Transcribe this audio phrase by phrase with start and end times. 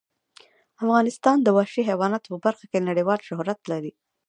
[0.83, 3.91] افغانستان د وحشي حیواناتو په برخه کې نړیوال شهرت لري.